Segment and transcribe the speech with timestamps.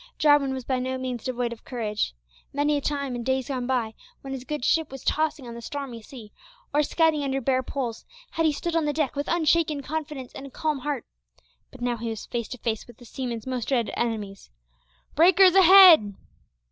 [0.17, 2.15] Jarwin was by no means devoid of courage.
[2.53, 5.61] Many a time, in days gone by, when his good ship was tossing on the
[5.61, 6.31] stormy sea,
[6.73, 10.47] or scudding under bare poles, had he stood on the deck with unshaken confidence and
[10.47, 11.05] a calm heart,
[11.69, 14.35] but now he was face to face with the seaman's most dreaded enemy
[15.13, 16.15] "breakers ahead!"